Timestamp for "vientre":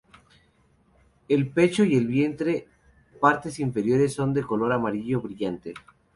2.07-2.67